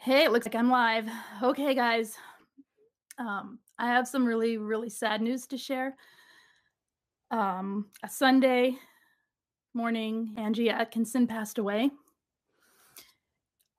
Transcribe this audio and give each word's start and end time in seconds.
Hey, 0.00 0.22
it 0.22 0.30
looks 0.30 0.46
like 0.46 0.54
I'm 0.54 0.70
live. 0.70 1.08
Okay, 1.42 1.74
guys. 1.74 2.16
Um, 3.18 3.58
I 3.80 3.88
have 3.88 4.06
some 4.06 4.24
really, 4.24 4.56
really 4.56 4.88
sad 4.88 5.20
news 5.20 5.44
to 5.48 5.58
share. 5.58 5.96
Um, 7.32 7.86
a 8.04 8.08
Sunday 8.08 8.76
morning, 9.74 10.34
Angie 10.36 10.70
Atkinson 10.70 11.26
passed 11.26 11.58
away. 11.58 11.90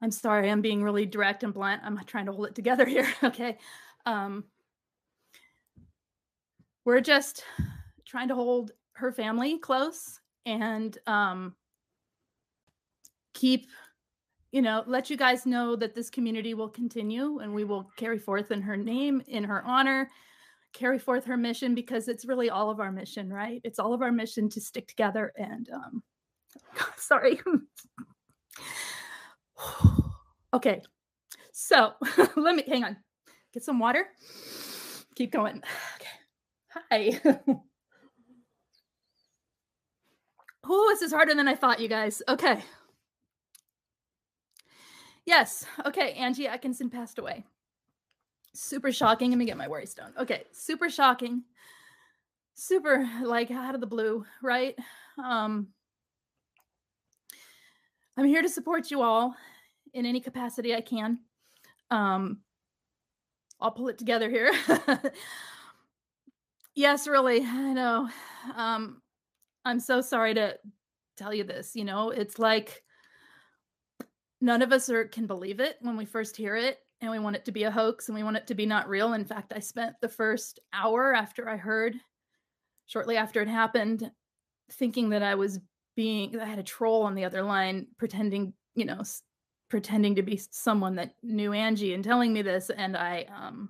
I'm 0.02 0.12
sorry, 0.12 0.52
I'm 0.52 0.60
being 0.60 0.84
really 0.84 1.06
direct 1.06 1.44
and 1.44 1.54
blunt. 1.54 1.84
I'm 1.86 1.98
trying 2.06 2.26
to 2.26 2.34
hold 2.34 2.48
it 2.48 2.56
together 2.56 2.86
here. 2.88 3.08
Okay. 3.24 3.58
Um, 4.06 4.44
we're 6.84 7.00
just 7.00 7.46
trying 8.06 8.28
to 8.28 8.36
hold 8.36 8.72
her 8.92 9.14
family 9.14 9.58
close 9.58 10.20
and 10.46 10.98
um, 11.08 11.56
keep 13.34 13.68
you 14.52 14.62
know, 14.62 14.84
let 14.88 15.10
you 15.10 15.18
guys 15.18 15.46
know 15.46 15.76
that 15.76 15.94
this 15.94 16.10
community 16.10 16.54
will 16.54 16.70
continue 16.70 17.40
and 17.40 17.54
we 17.54 17.64
will 17.64 17.90
carry 17.98 18.18
forth 18.18 18.52
in 18.52 18.62
her 18.62 18.78
name, 18.78 19.22
in 19.28 19.44
her 19.44 19.64
honor, 19.66 20.10
carry 20.74 21.00
forth 21.00 21.26
her 21.26 21.38
mission 21.38 21.76
because 21.76 22.08
it's 22.08 22.26
really 22.26 22.50
all 22.50 22.70
of 22.70 22.80
our 22.80 22.92
mission, 22.92 23.32
right? 23.32 23.62
It's 23.64 23.80
all 23.80 23.94
of 23.94 24.02
our 24.02 24.12
mission 24.12 24.50
to 24.50 24.62
stick 24.62 24.88
together 24.88 25.32
and 25.38 25.70
um 25.70 26.04
sorry. 26.98 27.40
okay. 30.54 30.82
So, 31.52 31.94
let 32.36 32.56
me 32.56 32.64
hang 32.68 32.84
on. 32.84 32.98
Get 33.54 33.64
some 33.64 33.80
water. 33.80 34.08
Keep 35.16 35.32
going. 35.32 35.62
Okay. 35.96 36.08
Hi. 36.92 37.22
oh, 40.64 40.88
this 40.90 41.02
is 41.02 41.12
harder 41.12 41.36
than 41.36 41.48
I 41.48 41.56
thought, 41.56 41.80
you 41.80 41.88
guys. 41.88 42.22
Okay. 42.28 42.64
Yes. 45.26 45.66
Okay. 45.86 46.14
Angie 46.14 46.48
Atkinson 46.48 46.90
passed 46.90 47.20
away. 47.20 47.46
Super 48.54 48.92
shocking. 48.92 49.30
Let 49.32 49.38
me 49.38 49.46
get 49.46 49.58
my 49.58 49.68
worry 49.68 49.86
stone. 49.86 50.14
Okay. 50.18 50.44
Super 50.52 50.90
shocking. 50.90 51.44
Super 52.56 53.08
like 53.24 53.52
out 53.52 53.76
of 53.76 53.82
the 53.82 53.88
blue, 53.88 54.26
right? 54.42 54.76
Um, 55.24 55.68
I'm 58.18 58.26
here 58.26 58.42
to 58.42 58.50
support 58.50 58.92
you 58.92 59.02
all 59.02 59.34
in 59.94 60.06
any 60.06 60.20
capacity 60.20 60.76
I 60.76 60.82
can. 60.82 61.20
Um, 61.90 62.40
I'll 63.62 63.72
pull 63.72 63.88
it 63.88 63.98
together 63.98 64.30
here. 64.30 64.52
yes, 66.76 67.08
really. 67.08 67.42
I 67.44 67.74
know. 67.74 68.10
Um, 68.56 69.02
I'm 69.66 69.80
so 69.80 70.02
sorry 70.02 70.34
to 70.34 70.58
tell 71.18 71.34
you 71.34 71.44
this. 71.44 71.76
You 71.76 71.86
know, 71.86 72.10
it's 72.10 72.40
like 72.40 72.84
none 74.42 74.62
of 74.62 74.72
us 74.72 74.90
are, 74.90 75.06
can 75.06 75.28
believe 75.28 75.60
it 75.60 75.78
when 75.82 75.98
we 75.98 76.06
first 76.06 76.36
hear 76.36 76.56
it 76.56 76.80
and 77.02 77.12
we 77.12 77.20
want 77.20 77.36
it 77.36 77.46
to 77.46 77.52
be 77.52 77.64
a 77.64 77.72
hoax 77.72 78.08
and 78.08 78.16
we 78.16 78.24
want 78.24 78.38
it 78.38 78.48
to 78.48 78.56
be 78.56 78.66
not 78.66 78.90
real. 78.90 79.14
In 79.14 79.26
fact 79.26 79.54
i 79.56 79.60
spent 79.60 79.96
the 80.02 80.10
first 80.10 80.60
hour 80.74 81.14
after 81.14 81.50
i 81.50 81.58
heard 81.58 81.96
shortly 82.86 83.18
after 83.18 83.42
it 83.42 83.48
happened 83.48 84.10
thinking 84.74 85.10
that 85.10 85.24
i 85.24 85.36
was 85.36 85.60
being 85.96 86.40
i 86.40 86.46
had 86.46 86.60
a 86.60 86.64
troll 86.64 87.04
on 87.04 87.16
the 87.16 87.26
other 87.26 87.44
line 87.44 87.88
pretending 87.98 88.54
you 88.76 88.86
know 88.86 89.00
s- 89.00 89.22
pretending 89.70 90.16
to 90.16 90.24
be 90.24 90.42
someone 90.52 90.96
that 90.96 91.14
knew 91.22 91.54
angie 91.54 91.94
and 91.94 92.04
telling 92.04 92.34
me 92.34 92.42
this 92.42 92.70
and 92.70 92.96
i 92.98 93.26
um 93.36 93.70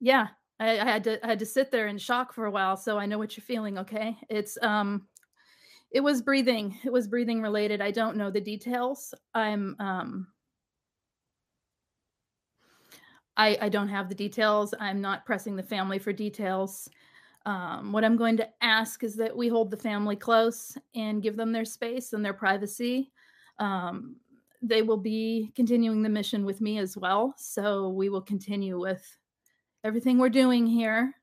yeah 0.00 0.28
I, 0.60 0.78
I 0.78 0.84
had 0.84 1.04
to 1.04 1.24
i 1.24 1.28
had 1.28 1.38
to 1.40 1.46
sit 1.46 1.70
there 1.70 1.88
in 1.88 1.98
shock 1.98 2.32
for 2.32 2.46
a 2.46 2.50
while 2.50 2.76
so 2.76 2.98
i 2.98 3.06
know 3.06 3.18
what 3.18 3.36
you're 3.36 3.44
feeling 3.44 3.78
okay? 3.78 4.16
It's 4.28 4.58
um 4.62 5.06
it 5.90 6.00
was 6.00 6.22
breathing. 6.22 6.78
It 6.84 6.92
was 6.92 7.08
breathing 7.08 7.40
related. 7.40 7.80
I 7.80 7.90
don't 7.90 8.16
know 8.16 8.30
the 8.30 8.40
details. 8.40 9.14
I'm 9.34 9.76
um 9.78 10.26
I 13.36 13.58
I 13.62 13.68
don't 13.68 13.88
have 13.88 14.08
the 14.08 14.14
details. 14.14 14.74
I'm 14.78 15.00
not 15.00 15.24
pressing 15.24 15.56
the 15.56 15.62
family 15.62 15.98
for 15.98 16.12
details. 16.12 16.88
Um, 17.46 17.92
what 17.92 18.04
I'm 18.04 18.16
going 18.16 18.36
to 18.38 18.48
ask 18.60 19.02
is 19.02 19.16
that 19.16 19.34
we 19.34 19.48
hold 19.48 19.70
the 19.70 19.76
family 19.76 20.16
close 20.16 20.76
and 20.94 21.22
give 21.22 21.36
them 21.36 21.52
their 21.52 21.64
space 21.64 22.12
and 22.12 22.22
their 22.22 22.34
privacy. 22.34 23.10
Um, 23.58 24.16
they 24.60 24.82
will 24.82 24.98
be 24.98 25.52
continuing 25.54 26.02
the 26.02 26.08
mission 26.10 26.44
with 26.44 26.60
me 26.60 26.78
as 26.78 26.96
well. 26.96 27.32
So 27.38 27.88
we 27.88 28.10
will 28.10 28.20
continue 28.20 28.78
with 28.78 29.16
everything 29.82 30.18
we're 30.18 30.28
doing 30.28 30.66
here 30.66 31.14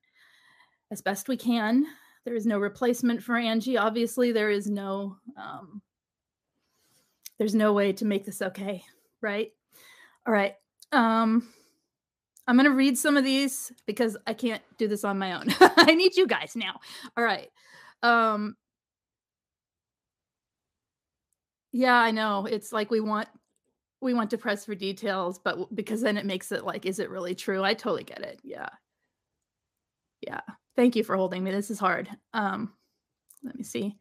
as 0.89 1.01
best 1.01 1.27
we 1.27 1.37
can 1.37 1.85
there 2.25 2.35
is 2.35 2.45
no 2.45 2.57
replacement 2.57 3.23
for 3.23 3.37
Angie. 3.37 3.77
Obviously, 3.77 4.31
there 4.31 4.49
is 4.49 4.67
no 4.67 5.17
um, 5.37 5.81
there's 7.37 7.55
no 7.55 7.73
way 7.73 7.93
to 7.93 8.05
make 8.05 8.25
this 8.25 8.41
okay, 8.41 8.83
right? 9.21 9.51
All 10.25 10.33
right. 10.33 10.55
Um, 10.91 11.47
I'm 12.47 12.57
gonna 12.57 12.71
read 12.71 12.97
some 12.97 13.15
of 13.15 13.23
these 13.23 13.71
because 13.85 14.17
I 14.25 14.33
can't 14.33 14.61
do 14.77 14.87
this 14.87 15.03
on 15.03 15.19
my 15.19 15.33
own. 15.33 15.53
I 15.59 15.93
need 15.93 16.15
you 16.15 16.27
guys 16.27 16.53
now. 16.55 16.79
All 17.15 17.23
right. 17.23 17.49
Um, 18.01 18.55
yeah, 21.71 21.95
I 21.95 22.11
know. 22.11 22.45
It's 22.45 22.71
like 22.71 22.89
we 22.89 23.01
want 23.01 23.27
we 24.01 24.13
want 24.13 24.29
to 24.31 24.37
press 24.37 24.65
for 24.65 24.75
details, 24.75 25.39
but 25.39 25.73
because 25.75 26.01
then 26.01 26.17
it 26.17 26.25
makes 26.25 26.51
it 26.51 26.63
like, 26.63 26.85
is 26.85 26.99
it 26.99 27.09
really 27.09 27.35
true? 27.35 27.63
I 27.63 27.73
totally 27.73 28.03
get 28.03 28.21
it. 28.21 28.39
Yeah. 28.43 28.69
Yeah. 30.25 30.41
Thank 30.75 30.95
you 30.95 31.03
for 31.03 31.15
holding 31.15 31.43
me. 31.43 31.51
This 31.51 31.71
is 31.71 31.79
hard. 31.79 32.09
Um, 32.33 32.73
let 33.43 33.55
me 33.55 33.63
see. 33.63 33.95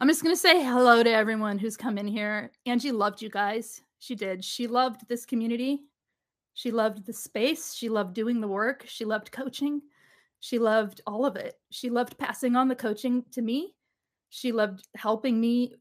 I'm 0.00 0.08
just 0.08 0.22
going 0.22 0.34
to 0.34 0.40
say 0.40 0.64
hello 0.64 1.02
to 1.02 1.10
everyone 1.10 1.58
who's 1.58 1.76
come 1.76 1.98
in 1.98 2.06
here. 2.06 2.50
Angie 2.66 2.90
loved 2.90 3.20
you 3.20 3.28
guys. 3.28 3.82
She 3.98 4.14
did. 4.14 4.44
She 4.44 4.66
loved 4.66 5.06
this 5.08 5.26
community. 5.26 5.82
She 6.54 6.70
loved 6.70 7.04
the 7.04 7.12
space. 7.12 7.74
She 7.74 7.88
loved 7.88 8.14
doing 8.14 8.40
the 8.40 8.48
work. 8.48 8.84
She 8.86 9.04
loved 9.04 9.30
coaching. 9.30 9.82
She 10.40 10.58
loved 10.58 11.02
all 11.06 11.26
of 11.26 11.36
it. 11.36 11.54
She 11.70 11.90
loved 11.90 12.18
passing 12.18 12.56
on 12.56 12.68
the 12.68 12.74
coaching 12.74 13.24
to 13.32 13.42
me. 13.42 13.74
She 14.30 14.52
loved 14.52 14.88
helping 14.96 15.38
me, 15.38 15.74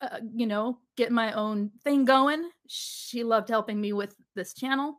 uh, 0.00 0.18
you 0.34 0.46
know, 0.46 0.78
get 0.96 1.12
my 1.12 1.32
own 1.32 1.70
thing 1.84 2.04
going. 2.04 2.50
She 2.66 3.22
loved 3.22 3.48
helping 3.48 3.80
me 3.80 3.92
with 3.92 4.16
this 4.34 4.52
channel. 4.52 4.98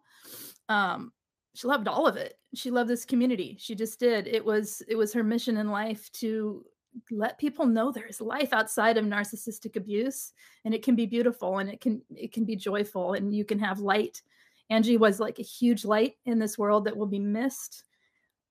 Um, 0.69 1.11
she 1.53 1.67
loved 1.67 1.87
all 1.87 2.07
of 2.07 2.15
it. 2.15 2.37
She 2.53 2.71
loved 2.71 2.89
this 2.89 3.05
community. 3.05 3.57
She 3.59 3.75
just 3.75 3.99
did. 3.99 4.27
It 4.27 4.43
was 4.43 4.81
it 4.87 4.95
was 4.95 5.13
her 5.13 5.23
mission 5.23 5.57
in 5.57 5.69
life 5.69 6.11
to 6.13 6.65
let 7.09 7.37
people 7.37 7.65
know 7.65 7.91
there 7.91 8.05
is 8.05 8.19
life 8.19 8.51
outside 8.51 8.97
of 8.97 9.05
narcissistic 9.05 9.77
abuse 9.77 10.33
and 10.65 10.73
it 10.73 10.83
can 10.83 10.95
be 10.95 11.05
beautiful 11.05 11.59
and 11.59 11.69
it 11.69 11.79
can 11.79 12.01
it 12.09 12.33
can 12.33 12.45
be 12.45 12.55
joyful 12.55 13.13
and 13.13 13.35
you 13.35 13.45
can 13.45 13.59
have 13.59 13.79
light. 13.79 14.21
Angie 14.69 14.97
was 14.97 15.19
like 15.19 15.39
a 15.39 15.43
huge 15.43 15.83
light 15.83 16.15
in 16.25 16.39
this 16.39 16.57
world 16.57 16.85
that 16.85 16.95
will 16.95 17.07
be 17.07 17.19
missed. 17.19 17.83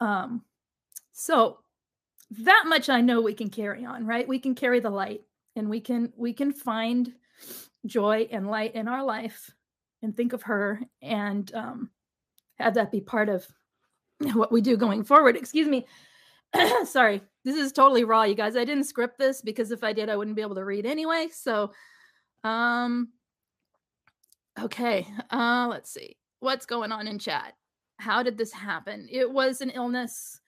Um 0.01 0.43
so 1.13 1.59
that 2.45 2.65
much 2.69 2.89
i 2.89 3.01
know 3.01 3.21
we 3.21 3.35
can 3.35 3.51
carry 3.51 3.85
on 3.85 4.07
right? 4.07 4.29
We 4.29 4.39
can 4.39 4.55
carry 4.55 4.81
the 4.81 4.91
light 4.91 5.23
and 5.57 5.69
we 5.69 5.81
can 5.81 6.13
we 6.17 6.33
can 6.33 6.53
find 6.53 7.13
joy 7.87 8.29
and 8.31 8.47
light 8.49 8.75
in 8.75 8.89
our 8.89 9.03
life 9.03 9.51
and 10.03 10.15
think 10.15 10.33
of 10.33 10.43
her 10.43 10.81
and 11.03 11.53
um 11.55 11.91
have 12.61 12.75
that 12.75 12.91
be 12.91 13.01
part 13.01 13.29
of 13.29 13.47
what 14.35 14.53
we 14.53 14.61
do 14.61 14.77
going 14.77 15.05
forward. 15.05 15.37
Excuse 15.37 15.69
me. 15.69 15.87
Sorry, 16.85 17.23
this 17.45 17.57
is 17.57 17.73
totally 17.73 18.05
raw, 18.05 18.25
you 18.25 18.35
guys. 18.35 18.57
I 18.57 18.65
didn't 18.65 18.85
script 18.85 19.19
this 19.19 19.41
because 19.41 19.71
if 19.71 19.85
I 19.85 19.93
did, 19.93 20.09
I 20.09 20.17
wouldn't 20.17 20.37
be 20.37 20.43
able 20.43 20.57
to 20.57 20.65
read 20.65 20.87
anyway. 20.87 21.29
So, 21.33 21.73
um, 22.45 23.09
okay. 24.61 25.07
Uh, 25.31 25.69
let's 25.71 25.93
see 25.93 26.17
what's 26.41 26.67
going 26.67 26.93
on 26.93 27.07
in 27.07 27.19
chat. 27.19 27.55
How 27.99 28.23
did 28.23 28.37
this 28.37 28.53
happen? 28.53 29.09
It 29.11 29.31
was 29.31 29.61
an 29.61 29.71
illness. 29.71 30.41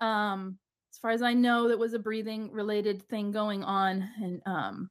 Um, 0.00 0.58
as 0.92 0.98
far 0.98 1.10
as 1.10 1.22
I 1.22 1.34
know, 1.34 1.68
that 1.68 1.78
was 1.78 1.94
a 1.94 1.98
breathing 1.98 2.50
related 2.52 3.02
thing 3.08 3.30
going 3.30 3.62
on, 3.64 4.08
and 4.22 4.42
um, 4.46 4.90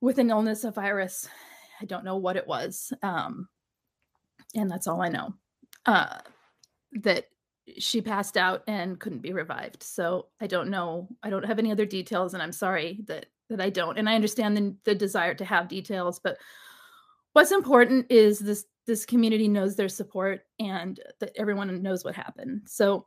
with 0.00 0.18
an 0.18 0.30
illness, 0.30 0.64
a 0.64 0.70
virus. 0.70 1.28
I 1.80 1.84
don't 1.84 2.04
know 2.04 2.16
what 2.16 2.36
it 2.36 2.46
was. 2.46 2.92
Um, 3.02 3.48
and 4.54 4.70
that's 4.70 4.86
all 4.86 5.02
I 5.02 5.08
know. 5.08 5.34
Uh, 5.86 6.18
that 6.92 7.26
she 7.78 8.00
passed 8.00 8.36
out 8.36 8.62
and 8.66 8.98
couldn't 8.98 9.20
be 9.20 9.32
revived. 9.32 9.82
So 9.82 10.26
I 10.40 10.46
don't 10.46 10.70
know. 10.70 11.08
I 11.22 11.30
don't 11.30 11.44
have 11.44 11.58
any 11.58 11.70
other 11.70 11.86
details, 11.86 12.34
and 12.34 12.42
I'm 12.42 12.52
sorry 12.52 13.00
that 13.06 13.26
that 13.50 13.60
I 13.60 13.70
don't. 13.70 13.98
And 13.98 14.08
I 14.08 14.14
understand 14.14 14.56
the, 14.56 14.74
the 14.84 14.94
desire 14.94 15.34
to 15.34 15.44
have 15.44 15.68
details, 15.68 16.18
but 16.18 16.38
what's 17.32 17.52
important 17.52 18.06
is 18.10 18.38
this 18.38 18.66
this 18.86 19.04
community 19.04 19.48
knows 19.48 19.76
their 19.76 19.88
support 19.88 20.42
and 20.58 20.98
that 21.20 21.32
everyone 21.36 21.82
knows 21.82 22.04
what 22.04 22.14
happened. 22.14 22.62
So 22.66 23.06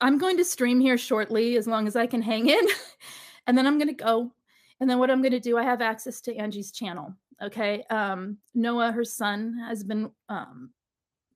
I'm 0.00 0.18
going 0.18 0.38
to 0.38 0.44
stream 0.44 0.80
here 0.80 0.98
shortly 0.98 1.56
as 1.56 1.66
long 1.66 1.86
as 1.86 1.96
I 1.96 2.06
can 2.06 2.22
hang 2.22 2.48
in. 2.48 2.66
and 3.46 3.56
then 3.56 3.66
I'm 3.66 3.78
going 3.78 3.94
to 3.94 4.04
go. 4.04 4.32
And 4.80 4.88
then 4.88 4.98
what 4.98 5.10
I'm 5.10 5.22
going 5.22 5.32
to 5.32 5.40
do, 5.40 5.56
I 5.58 5.62
have 5.62 5.82
access 5.82 6.20
to 6.22 6.34
Angie's 6.34 6.72
channel. 6.72 7.14
Okay. 7.44 7.84
Um, 7.90 8.38
Noah, 8.54 8.90
her 8.90 9.04
son, 9.04 9.58
has 9.68 9.84
been 9.84 10.10
um, 10.30 10.70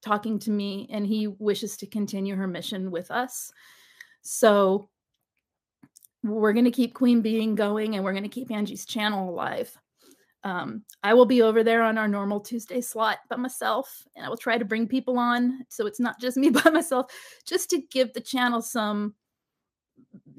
talking 0.01 0.39
to 0.41 0.51
me 0.51 0.89
and 0.91 1.07
he 1.07 1.27
wishes 1.27 1.77
to 1.77 1.87
continue 1.87 2.35
her 2.35 2.47
mission 2.47 2.91
with 2.91 3.11
us. 3.11 3.53
So 4.23 4.89
we're 6.23 6.55
going 6.55 6.65
to 6.65 6.71
keep 6.71 6.95
Queen 6.95 7.21
Beeing 7.21 7.55
going 7.55 7.95
and 7.95 8.03
we're 8.03 8.13
going 8.13 8.23
to 8.23 8.29
keep 8.31 8.51
Angie's 8.51 8.87
channel 8.87 9.29
alive. 9.29 9.77
Um, 10.45 10.83
I 11.03 11.13
will 11.13 11.27
be 11.27 11.43
over 11.43 11.63
there 11.63 11.83
on 11.83 11.99
our 11.99 12.09
normal 12.09 12.41
Tuesday 12.41 12.81
slot 12.81 13.19
by 13.29 13.37
myself, 13.37 14.07
and 14.17 14.25
I 14.25 14.29
will 14.29 14.37
try 14.37 14.57
to 14.57 14.65
bring 14.65 14.87
people 14.87 15.19
on 15.19 15.67
so 15.69 15.85
it's 15.87 16.01
not 16.01 16.21
just 16.21 16.37
me 16.39 16.49
by 16.49 16.71
myself, 16.71 17.13
just 17.45 17.69
to 17.71 17.83
give 17.91 18.15
the 18.15 18.21
channel 18.21 18.63
some, 18.63 19.15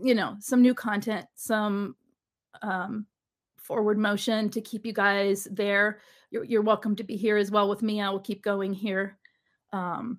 you 0.02 0.16
know, 0.16 0.36
some 0.40 0.62
new 0.62 0.74
content, 0.74 1.28
some 1.36 1.96
um, 2.62 3.06
forward 3.70 4.00
motion 4.00 4.50
to 4.50 4.62
keep 4.62 4.84
you 4.84 4.92
guys 4.92 5.48
there. 5.52 6.00
You're, 6.32 6.44
you're 6.44 6.64
welcome 6.64 6.96
to 6.96 7.04
be 7.04 7.16
here 7.16 7.38
as 7.38 7.52
well 7.52 7.70
with 7.70 7.84
me. 7.84 8.02
I 8.02 8.10
will 8.10 8.20
keep 8.20 8.44
going 8.44 8.74
here 8.74 9.20
um, 9.72 10.18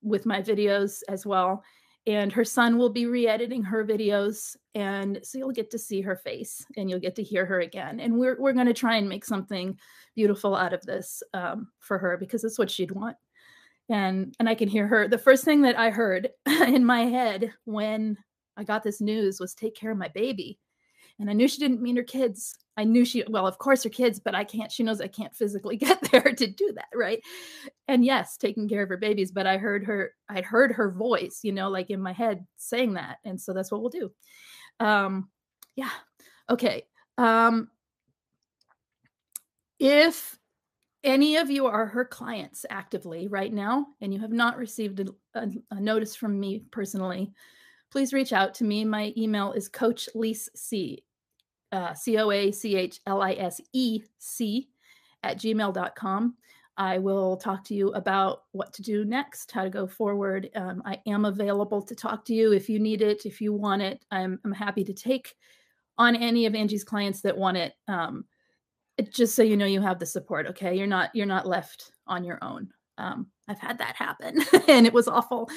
with 0.00 0.26
my 0.26 0.40
videos 0.40 1.02
as 1.08 1.26
well. 1.26 1.64
And 2.06 2.32
her 2.32 2.44
son 2.44 2.78
will 2.78 2.88
be 2.88 3.06
re-editing 3.06 3.64
her 3.64 3.84
videos 3.84 4.56
and 4.76 5.18
so 5.24 5.36
you'll 5.36 5.50
get 5.50 5.72
to 5.72 5.78
see 5.78 6.00
her 6.00 6.14
face 6.14 6.64
and 6.76 6.88
you'll 6.88 7.00
get 7.00 7.16
to 7.16 7.22
hear 7.22 7.44
her 7.44 7.60
again. 7.60 7.98
And 7.98 8.16
we're, 8.16 8.40
we're 8.40 8.52
going 8.52 8.66
to 8.66 8.72
try 8.72 8.96
and 8.96 9.08
make 9.08 9.24
something 9.24 9.76
beautiful 10.14 10.54
out 10.54 10.72
of 10.72 10.80
this 10.82 11.20
um, 11.34 11.68
for 11.80 11.98
her 11.98 12.16
because 12.16 12.44
it's 12.44 12.60
what 12.60 12.70
she'd 12.70 12.92
want. 12.92 13.16
And 13.90 14.34
and 14.38 14.48
i 14.48 14.54
can 14.54 14.68
hear 14.68 14.86
her. 14.86 15.08
The 15.08 15.18
first 15.18 15.44
thing 15.44 15.62
that 15.62 15.78
i 15.78 15.90
heard 15.90 16.28
in 16.46 16.84
my 16.84 17.06
head 17.06 17.52
when 17.64 18.18
i 18.56 18.62
got 18.62 18.82
this 18.82 19.00
news 19.00 19.40
was 19.40 19.54
take 19.54 19.74
care 19.74 19.90
of 19.90 19.96
my 19.96 20.08
baby 20.08 20.58
and 21.18 21.28
I 21.28 21.32
knew 21.32 21.48
she 21.48 21.58
didn't 21.58 21.82
mean 21.82 21.96
her 21.96 22.02
kids. 22.02 22.56
I 22.76 22.84
knew 22.84 23.04
she, 23.04 23.24
well, 23.28 23.46
of 23.46 23.58
course, 23.58 23.82
her 23.82 23.90
kids, 23.90 24.20
but 24.20 24.36
I 24.36 24.44
can't, 24.44 24.70
she 24.70 24.84
knows 24.84 25.00
I 25.00 25.08
can't 25.08 25.34
physically 25.34 25.76
get 25.78 26.00
there 26.12 26.22
to 26.22 26.46
do 26.46 26.72
that. 26.74 26.88
Right. 26.94 27.20
And 27.88 28.04
yes, 28.04 28.36
taking 28.36 28.68
care 28.68 28.82
of 28.82 28.88
her 28.88 28.96
babies, 28.96 29.32
but 29.32 29.46
I 29.46 29.56
heard 29.56 29.84
her, 29.84 30.12
I'd 30.28 30.44
heard 30.44 30.72
her 30.72 30.90
voice, 30.90 31.40
you 31.42 31.52
know, 31.52 31.70
like 31.70 31.90
in 31.90 32.00
my 32.00 32.12
head 32.12 32.46
saying 32.56 32.94
that. 32.94 33.18
And 33.24 33.40
so 33.40 33.52
that's 33.52 33.72
what 33.72 33.80
we'll 33.80 33.90
do. 33.90 34.12
Um, 34.78 35.28
yeah. 35.74 35.90
Okay. 36.48 36.84
Um, 37.16 37.68
if 39.80 40.38
any 41.02 41.36
of 41.36 41.50
you 41.50 41.66
are 41.66 41.86
her 41.86 42.04
clients 42.04 42.64
actively 42.70 43.28
right 43.28 43.52
now 43.52 43.86
and 44.00 44.12
you 44.12 44.20
have 44.20 44.32
not 44.32 44.56
received 44.56 45.00
a, 45.00 45.06
a, 45.34 45.48
a 45.72 45.80
notice 45.80 46.14
from 46.14 46.38
me 46.38 46.62
personally, 46.70 47.32
please 47.90 48.12
reach 48.12 48.32
out 48.32 48.54
to 48.54 48.64
me. 48.64 48.84
My 48.84 49.12
email 49.16 49.52
is 49.52 49.68
Coach 49.68 50.08
Lise 50.14 50.48
C 50.54 51.02
uh, 51.72 51.94
C 51.94 52.18
O 52.18 52.30
A 52.30 52.52
C 52.52 52.76
H 52.76 53.00
L 53.06 53.22
I 53.22 53.32
S 53.32 53.60
E 53.72 54.02
C 54.18 54.68
at 55.22 55.38
gmail.com. 55.38 56.34
I 56.76 56.98
will 56.98 57.36
talk 57.36 57.64
to 57.64 57.74
you 57.74 57.88
about 57.88 58.44
what 58.52 58.72
to 58.74 58.82
do 58.82 59.04
next, 59.04 59.50
how 59.50 59.64
to 59.64 59.70
go 59.70 59.86
forward. 59.86 60.48
Um, 60.54 60.80
I 60.86 61.00
am 61.06 61.24
available 61.24 61.82
to 61.82 61.94
talk 61.94 62.24
to 62.26 62.34
you 62.34 62.52
if 62.52 62.68
you 62.68 62.78
need 62.78 63.02
it, 63.02 63.26
if 63.26 63.40
you 63.40 63.52
want 63.52 63.82
it. 63.82 64.04
I'm, 64.12 64.38
I'm 64.44 64.52
happy 64.52 64.84
to 64.84 64.94
take 64.94 65.34
on 65.98 66.14
any 66.14 66.46
of 66.46 66.54
Angie's 66.54 66.84
clients 66.84 67.20
that 67.22 67.36
want 67.36 67.56
it. 67.56 67.74
Um, 67.88 68.24
just 69.10 69.34
so 69.34 69.42
you 69.42 69.56
know, 69.56 69.66
you 69.66 69.80
have 69.80 69.98
the 69.98 70.06
support. 70.06 70.46
Okay, 70.46 70.76
you're 70.76 70.86
not 70.86 71.10
you're 71.14 71.26
not 71.26 71.46
left 71.46 71.92
on 72.06 72.24
your 72.24 72.38
own. 72.42 72.68
Um, 72.96 73.28
I've 73.46 73.60
had 73.60 73.78
that 73.78 73.96
happen, 73.96 74.42
and 74.68 74.86
it 74.86 74.92
was 74.92 75.08
awful. 75.08 75.48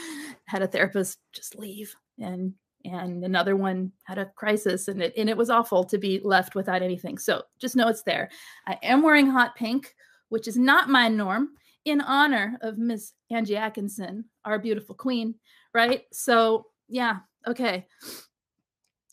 Had 0.46 0.62
a 0.62 0.68
therapist 0.68 1.20
just 1.34 1.58
leave, 1.58 1.96
and 2.20 2.54
and 2.86 3.24
another 3.24 3.56
one 3.56 3.92
had 4.04 4.18
a 4.18 4.26
crisis 4.36 4.88
and 4.88 5.02
it, 5.02 5.14
and 5.18 5.30
it 5.30 5.38
was 5.38 5.50
awful 5.50 5.84
to 5.86 5.98
be 5.98 6.20
left 6.24 6.56
without 6.56 6.82
anything. 6.82 7.18
So 7.18 7.44
just 7.60 7.76
know 7.76 7.88
it's 7.88 8.04
there. 8.04 8.30
I 8.68 8.78
am 8.84 9.02
wearing 9.02 9.28
hot 9.28 9.56
pink 9.56 9.94
which 10.32 10.48
is 10.48 10.58
not 10.58 10.90
my 10.90 11.10
norm 11.10 11.50
in 11.84 12.00
honor 12.00 12.58
of 12.62 12.78
miss 12.78 13.12
angie 13.30 13.58
atkinson 13.58 14.24
our 14.46 14.58
beautiful 14.58 14.96
queen 14.96 15.36
right? 15.74 16.04
So 16.12 16.68
yeah 16.88 17.18
okay. 17.46 17.86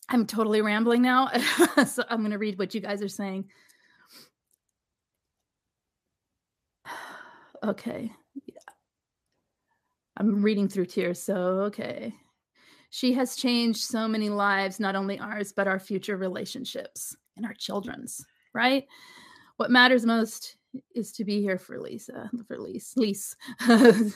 I'm 0.08 0.26
totally 0.26 0.62
rambling 0.62 1.02
now 1.02 1.28
so 1.86 2.04
i'm 2.08 2.20
going 2.20 2.30
to 2.30 2.38
read 2.38 2.58
what 2.58 2.74
you 2.74 2.80
guys 2.80 3.02
are 3.02 3.08
saying. 3.08 3.44
Okay. 7.64 8.12
Yeah. 8.46 8.54
i'm 10.16 10.42
reading 10.42 10.68
through 10.68 10.86
tears 10.86 11.20
so 11.20 11.34
okay 11.66 12.14
she 12.90 13.12
has 13.12 13.36
changed 13.36 13.80
so 13.80 14.08
many 14.08 14.28
lives, 14.28 14.80
not 14.80 14.96
only 14.96 15.18
ours, 15.18 15.52
but 15.52 15.68
our 15.68 15.78
future 15.78 16.16
relationships 16.16 17.16
and 17.36 17.44
our 17.44 17.54
children's, 17.54 18.24
right? 18.54 18.86
What 19.56 19.70
matters 19.70 20.06
most 20.06 20.56
is 20.94 21.12
to 21.12 21.24
be 21.24 21.40
here 21.40 21.58
for 21.58 21.78
Lisa, 21.78 22.30
for 22.46 22.58
Lise. 22.58 22.94
Lise. 22.96 23.36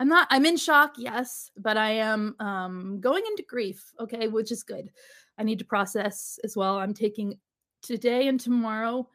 I'm 0.00 0.08
not, 0.08 0.26
I'm 0.30 0.46
in 0.46 0.56
shock, 0.56 0.94
yes, 0.96 1.50
but 1.56 1.76
I 1.76 1.90
am 1.92 2.34
um, 2.40 3.00
going 3.00 3.24
into 3.26 3.44
grief, 3.44 3.92
okay, 4.00 4.28
which 4.28 4.50
is 4.50 4.62
good. 4.62 4.90
I 5.38 5.42
need 5.42 5.58
to 5.58 5.64
process 5.64 6.38
as 6.44 6.56
well. 6.56 6.78
I'm 6.78 6.94
taking 6.94 7.38
today 7.82 8.28
and 8.28 8.40
tomorrow 8.40 9.08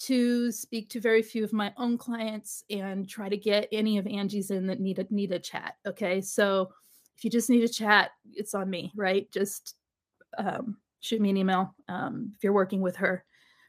to 0.00 0.50
speak 0.50 0.90
to 0.90 1.00
very 1.00 1.22
few 1.22 1.44
of 1.44 1.52
my 1.52 1.72
own 1.76 1.96
clients 1.96 2.64
and 2.70 3.08
try 3.08 3.28
to 3.28 3.36
get 3.36 3.68
any 3.70 3.98
of 3.98 4.06
Angie's 4.06 4.50
in 4.50 4.66
that 4.66 4.80
need 4.80 4.98
a 4.98 5.06
need 5.10 5.30
a 5.30 5.38
chat. 5.38 5.76
Okay. 5.86 6.20
So 6.20 6.72
if 7.16 7.24
you 7.24 7.30
just 7.30 7.50
need 7.50 7.64
a 7.64 7.68
chat, 7.68 8.10
it's 8.32 8.54
on 8.54 8.68
me, 8.68 8.92
right? 8.96 9.30
Just 9.32 9.76
um, 10.38 10.76
shoot 11.00 11.20
me 11.20 11.30
an 11.30 11.36
email. 11.36 11.74
Um, 11.88 12.32
if 12.34 12.42
you're 12.42 12.52
working 12.52 12.80
with 12.80 12.96
her, 12.96 13.24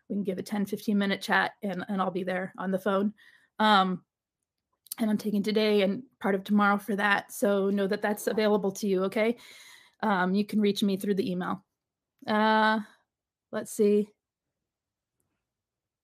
we 0.10 0.16
can 0.16 0.24
give 0.24 0.38
a 0.38 0.44
10, 0.44 0.66
15 0.66 0.98
minute 0.98 1.22
chat 1.22 1.52
and, 1.62 1.86
and 1.88 2.02
I'll 2.02 2.12
be 2.12 2.24
there 2.24 2.54
on 2.58 2.72
the 2.72 2.80
phone. 2.80 3.14
Um, 3.60 4.04
and 5.00 5.10
I'm 5.10 5.18
taking 5.18 5.44
today 5.44 5.82
and 5.82 6.04
part 6.20 6.36
of 6.36 6.44
tomorrow 6.44 6.78
for 6.78 6.96
that. 6.96 7.32
So 7.32 7.70
know 7.70 7.88
that 7.88 8.02
that's 8.02 8.28
available 8.28 8.72
to 8.74 8.88
you. 8.88 9.06
Okay. 9.06 9.38
Um, 10.02 10.36
you 10.36 10.46
can 10.46 10.62
reach 10.62 10.84
me 10.84 10.98
through 10.98 11.16
the 11.16 11.32
email. 11.32 11.64
Uh, 12.28 12.80
let's 13.52 13.72
see. 13.72 14.10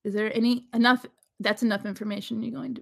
Is 0.03 0.13
there 0.13 0.35
any 0.35 0.65
enough? 0.73 1.05
That's 1.39 1.63
enough 1.63 1.85
information 1.85 2.41
you're 2.41 2.59
going 2.59 2.75
to 2.75 2.81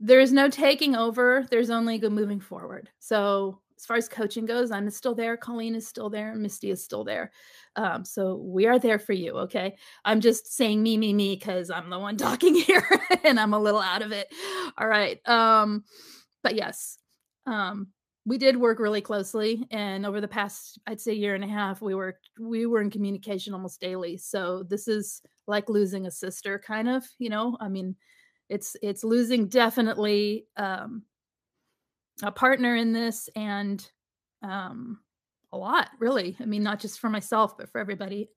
there 0.00 0.20
is 0.20 0.32
no 0.32 0.48
taking 0.48 0.96
over. 0.96 1.46
There's 1.50 1.70
only 1.70 1.98
go 1.98 2.10
moving 2.10 2.40
forward. 2.40 2.90
So 2.98 3.60
as 3.76 3.86
far 3.86 3.96
as 3.96 4.08
coaching 4.08 4.46
goes, 4.46 4.70
I'm 4.70 4.88
still 4.90 5.14
there. 5.14 5.36
Colleen 5.36 5.74
is 5.74 5.86
still 5.86 6.08
there. 6.08 6.34
Misty 6.34 6.70
is 6.70 6.82
still 6.82 7.04
there. 7.04 7.32
Um, 7.76 8.04
so 8.04 8.36
we 8.36 8.66
are 8.66 8.78
there 8.78 8.98
for 8.98 9.12
you. 9.12 9.32
Okay. 9.38 9.76
I'm 10.04 10.20
just 10.20 10.54
saying 10.54 10.82
me, 10.82 10.96
me, 10.96 11.12
me, 11.12 11.36
because 11.36 11.70
I'm 11.70 11.90
the 11.90 11.98
one 11.98 12.16
talking 12.18 12.54
here 12.54 12.86
and 13.24 13.38
I'm 13.38 13.54
a 13.54 13.58
little 13.58 13.80
out 13.80 14.02
of 14.02 14.12
it. 14.12 14.32
All 14.78 14.86
right. 14.86 15.26
Um, 15.28 15.84
but 16.42 16.54
yes, 16.54 16.98
um, 17.46 17.88
we 18.26 18.38
did 18.38 18.56
work 18.56 18.78
really 18.78 19.00
closely 19.00 19.66
and 19.70 20.06
over 20.06 20.20
the 20.20 20.28
past 20.28 20.78
i'd 20.86 21.00
say 21.00 21.12
year 21.12 21.34
and 21.34 21.44
a 21.44 21.48
half 21.48 21.82
we 21.82 21.94
were 21.94 22.18
we 22.40 22.66
were 22.66 22.80
in 22.80 22.90
communication 22.90 23.52
almost 23.52 23.80
daily 23.80 24.16
so 24.16 24.62
this 24.62 24.88
is 24.88 25.20
like 25.46 25.68
losing 25.68 26.06
a 26.06 26.10
sister 26.10 26.58
kind 26.58 26.88
of 26.88 27.04
you 27.18 27.28
know 27.28 27.56
i 27.60 27.68
mean 27.68 27.94
it's 28.54 28.76
it's 28.82 29.02
losing 29.02 29.48
definitely 29.48 30.46
um, 30.56 31.02
a 32.22 32.30
partner 32.30 32.76
in 32.76 32.92
this 32.92 33.28
and 33.34 33.84
um, 34.42 35.00
a 35.52 35.56
lot 35.58 35.90
really. 35.98 36.36
I 36.40 36.44
mean 36.44 36.62
not 36.62 36.78
just 36.78 37.00
for 37.00 37.10
myself 37.10 37.58
but 37.58 37.68
for 37.68 37.80
everybody. 37.80 38.30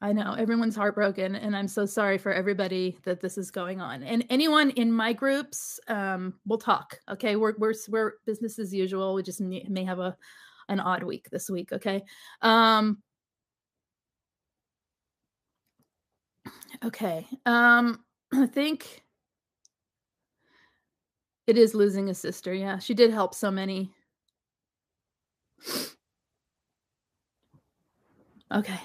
I 0.00 0.12
know 0.12 0.32
everyone's 0.32 0.74
heartbroken 0.74 1.36
and 1.36 1.54
i'm 1.54 1.68
so 1.68 1.86
sorry 1.86 2.18
for 2.18 2.32
everybody 2.32 2.98
that 3.04 3.20
this 3.20 3.38
is 3.38 3.52
going 3.52 3.80
on. 3.80 4.02
And 4.02 4.24
anyone 4.30 4.70
in 4.70 4.90
my 4.90 5.12
groups 5.12 5.78
um, 5.88 6.34
we'll 6.46 6.58
talk 6.58 6.98
okay? 7.10 7.36
We're 7.36 7.54
we're, 7.58 7.74
we're 7.88 8.14
business 8.26 8.58
as 8.58 8.72
usual. 8.72 9.14
We 9.14 9.22
just 9.22 9.40
may, 9.40 9.84
have 9.84 10.00
a 10.00 10.16
an 10.68 10.80
odd 10.80 11.02
week 11.02 11.28
this 11.30 11.50
week 11.50 11.70
okay? 11.72 12.02
Um 12.40 13.02
Okay. 16.84 17.26
Um, 17.46 18.04
I 18.32 18.46
think 18.46 19.02
it 21.46 21.58
is 21.58 21.74
losing 21.74 22.08
a 22.08 22.14
sister. 22.14 22.52
Yeah, 22.54 22.78
she 22.78 22.94
did 22.94 23.12
help 23.12 23.34
so 23.34 23.50
many. 23.50 23.92
Okay. 28.50 28.80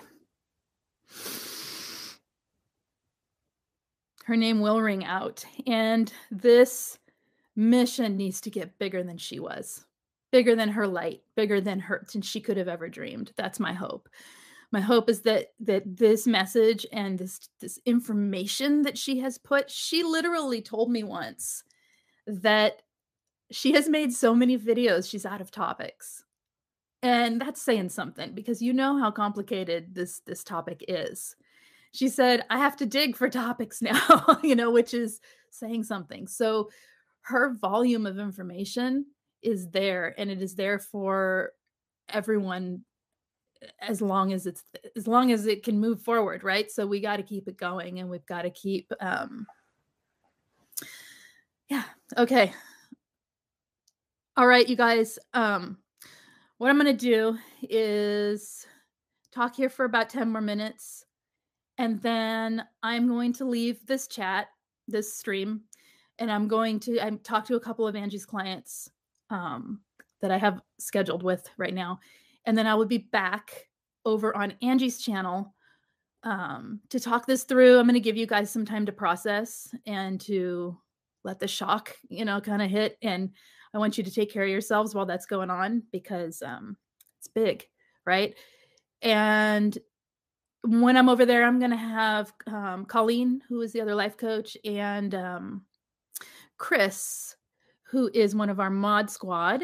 Her 4.26 4.36
name 4.36 4.60
will 4.60 4.82
ring 4.82 5.06
out, 5.06 5.46
and 5.66 6.12
this 6.30 7.00
mission 7.56 8.18
needs 8.18 8.42
to 8.42 8.50
get 8.50 8.78
bigger 8.78 9.02
than 9.02 9.18
she 9.18 9.40
was, 9.40 9.86
bigger 10.32 10.54
than 10.54 10.70
her 10.70 10.86
light, 10.86 11.22
bigger 11.36 11.62
than 11.62 11.80
her 11.80 12.06
than 12.12 12.22
she 12.22 12.42
could 12.42 12.58
have 12.58 12.68
ever 12.68 12.90
dreamed. 12.90 13.32
That's 13.38 13.60
my 13.60 13.74
hope 13.74 14.10
my 14.72 14.82
hope 14.82 15.10
is 15.10 15.22
that 15.22 15.48
that 15.62 15.84
this 15.86 16.28
message 16.28 16.86
and 16.92 17.18
this 17.18 17.50
this 17.60 17.80
information 17.86 18.82
that 18.84 18.98
she 18.98 19.20
has 19.20 19.38
put 19.38 19.70
she 19.72 20.04
literally 20.04 20.62
told 20.62 20.92
me 20.92 21.04
once 21.04 21.64
that 22.26 22.82
she 23.52 23.72
has 23.72 23.88
made 23.88 24.14
so 24.14 24.36
many 24.36 24.58
videos 24.58 25.10
she's 25.10 25.26
out 25.26 25.42
of 25.42 25.52
topics. 25.52 26.24
And 27.04 27.40
that's 27.40 27.62
saying 27.62 27.90
something 27.90 28.34
because 28.34 28.62
you 28.62 28.74
know 28.74 28.98
how 28.98 29.12
complicated 29.12 29.94
this 29.96 30.20
this 30.26 30.44
topic 30.44 30.84
is. 30.88 31.36
She 31.94 32.10
said 32.10 32.44
i 32.50 32.58
have 32.58 32.76
to 32.78 32.86
dig 32.86 33.16
for 33.16 33.30
topics 33.30 33.82
now 33.82 34.40
you 34.44 34.56
know 34.56 34.72
which 34.72 34.94
is 34.94 35.22
saying 35.52 35.84
something. 35.86 36.28
So 36.28 36.70
her 37.22 37.54
volume 37.54 38.06
of 38.06 38.20
information 38.20 39.06
is 39.42 39.70
there 39.70 40.14
and 40.18 40.30
it 40.30 40.42
is 40.42 40.56
there 40.56 40.80
for 40.80 41.52
everyone 42.10 42.84
as 43.80 44.02
long 44.02 44.34
as 44.34 44.46
it's 44.46 44.64
as 44.96 45.08
long 45.08 45.32
as 45.32 45.46
it 45.46 45.64
can 45.64 45.80
move 45.80 46.02
forward, 46.02 46.44
right? 46.44 46.72
So 46.72 46.86
we 46.86 47.00
got 47.00 47.18
to 47.18 47.24
keep 47.24 47.48
it 47.48 47.58
going 47.58 48.00
and 48.00 48.10
we've 48.10 48.26
got 48.26 48.44
to 48.44 48.50
keep 48.50 48.92
um 49.00 49.46
yeah, 51.70 51.84
okay. 52.18 52.54
All 54.36 54.48
right, 54.48 54.68
you 54.68 54.76
guys. 54.76 55.20
Um 55.34 55.78
what 56.58 56.70
I'm 56.70 56.80
going 56.80 56.98
to 56.98 57.06
do 57.06 57.38
is 57.70 58.66
talk 59.32 59.56
here 59.56 59.70
for 59.70 59.86
about 59.86 60.10
10 60.10 60.32
more 60.32 60.42
minutes 60.42 61.06
and 61.78 62.02
then 62.02 62.64
I'm 62.82 63.08
going 63.08 63.34
to 63.34 63.46
leave 63.46 63.86
this 63.86 64.08
chat, 64.08 64.48
this 64.88 65.14
stream, 65.14 65.62
and 66.18 66.32
I'm 66.32 66.48
going 66.48 66.80
to 66.82 67.00
I 67.00 67.12
talk 67.24 67.46
to 67.46 67.56
a 67.56 67.60
couple 67.60 67.88
of 67.88 67.96
Angie's 67.96 68.26
clients 68.26 68.90
um 69.30 69.82
that 70.22 70.32
I 70.32 70.38
have 70.38 70.62
scheduled 70.80 71.24
with 71.24 71.48
right 71.58 71.74
now. 71.74 72.00
And 72.48 72.58
then 72.58 72.66
I 72.66 72.74
will 72.74 72.86
be 72.86 72.98
back 72.98 73.68
over 74.06 74.36
on 74.36 74.54
Angie's 74.64 75.00
channel 75.00 75.54
um, 76.24 76.80
to 76.90 77.00
talk 77.00 77.28
this 77.28 77.44
through. 77.44 77.78
I'm 77.78 77.86
going 77.86 77.94
to 77.94 78.00
give 78.00 78.18
you 78.18 78.26
guys 78.26 78.50
some 78.50 78.66
time 78.66 78.86
to 78.88 78.92
process 78.92 79.70
and 79.86 80.20
to 80.22 80.78
let 81.24 81.40
the 81.40 81.48
shock, 81.48 81.94
you 82.10 82.26
know, 82.26 82.42
kind 82.42 82.62
of 82.62 82.72
hit. 82.72 82.98
And 83.02 83.32
I 83.74 83.78
want 83.78 83.98
you 83.98 84.04
to 84.04 84.12
take 84.12 84.32
care 84.32 84.44
of 84.44 84.50
yourselves 84.50 84.96
while 84.96 85.06
that's 85.06 85.26
going 85.26 85.50
on 85.50 85.84
because 85.92 86.42
um, 86.42 86.78
it's 87.20 87.28
big, 87.28 87.66
right? 88.06 88.34
And 89.02 89.78
when 90.64 90.98
I'm 90.98 91.10
over 91.10 91.26
there, 91.26 91.46
I'm 91.46 91.60
going 91.60 91.72
to 91.72 91.78
have 91.78 92.32
um, 92.48 92.86
Colleen, 92.86 93.42
who 93.50 93.62
is 93.62 93.74
the 93.74 93.82
other 93.82 93.94
life 93.94 94.18
coach, 94.18 94.58
and 94.64 95.14
um, 95.14 95.66
Chris, 96.58 97.36
who 97.84 98.10
is 98.14 98.36
one 98.36 98.50
of 98.50 98.60
our 98.60 98.70
mod 98.70 99.10
squad. 99.10 99.64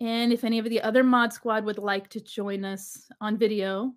And 0.00 0.32
if 0.32 0.44
any 0.44 0.58
of 0.58 0.64
the 0.64 0.80
other 0.80 1.04
mod 1.04 1.32
squad 1.32 1.64
would 1.64 1.78
like 1.78 2.08
to 2.10 2.20
join 2.20 2.64
us 2.64 3.06
on 3.20 3.36
video 3.36 3.92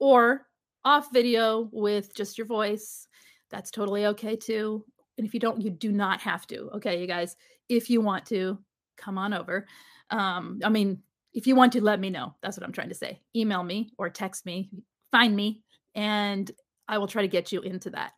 or 0.00 0.46
off 0.84 1.12
video 1.12 1.68
with 1.72 2.14
just 2.14 2.36
your 2.36 2.46
voice, 2.46 3.06
that's 3.50 3.70
totally 3.70 4.06
okay 4.06 4.36
too. 4.36 4.84
And 5.16 5.26
if 5.26 5.34
you 5.34 5.40
don't, 5.40 5.60
you 5.60 5.70
do 5.70 5.92
not 5.92 6.20
have 6.20 6.46
to. 6.48 6.70
Okay, 6.74 7.00
you 7.00 7.06
guys, 7.06 7.36
if 7.68 7.88
you 7.88 8.00
want 8.00 8.26
to, 8.26 8.58
come 8.96 9.18
on 9.18 9.32
over. 9.32 9.66
Um, 10.10 10.60
I 10.64 10.68
mean, 10.68 11.02
if 11.34 11.46
you 11.46 11.54
want 11.54 11.72
to, 11.72 11.84
let 11.84 12.00
me 12.00 12.10
know. 12.10 12.34
That's 12.42 12.56
what 12.56 12.64
I'm 12.64 12.72
trying 12.72 12.88
to 12.88 12.94
say. 12.94 13.20
Email 13.36 13.62
me 13.62 13.92
or 13.98 14.10
text 14.10 14.44
me, 14.44 14.70
find 15.12 15.34
me, 15.34 15.62
and 15.94 16.50
I 16.88 16.98
will 16.98 17.06
try 17.06 17.22
to 17.22 17.28
get 17.28 17.52
you 17.52 17.60
into 17.60 17.90
that. 17.90 18.12